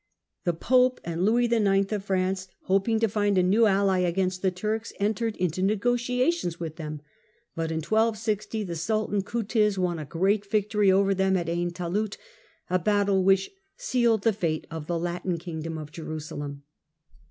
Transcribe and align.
The 0.45 0.53
Pope 0.53 0.99
and 1.03 1.23
Louis 1.23 1.45
IX. 1.45 1.93
of 1.93 2.03
France, 2.03 2.47
hoping 2.63 2.99
to 3.01 3.07
find 3.07 3.37
a 3.37 3.43
new 3.43 3.67
ally 3.67 3.99
against 3.99 4.41
the 4.41 4.49
Turks, 4.49 4.91
entered 4.99 5.35
into 5.35 5.61
negotiations 5.61 6.59
with 6.59 6.77
them, 6.77 7.01
but 7.55 7.69
in 7.69 7.83
1260 7.85 8.63
the 8.63 8.75
Sultan 8.75 9.21
Kutuz 9.21 9.77
won 9.77 9.99
a 9.99 10.05
great 10.05 10.49
victory 10.49 10.91
over 10.91 11.13
them 11.13 11.37
at 11.37 11.47
Ain 11.49 11.69
Talut, 11.69 12.17
a 12.67 12.79
battle 12.79 13.23
which 13.23 13.51
sealed 13.77 14.23
the 14.23 14.33
fate 14.33 14.65
of 14.71 14.87
the 14.87 14.97
Latin 14.97 15.37
kingdom 15.37 15.77
of 15.77 15.91
Jerusalem. 15.91 16.63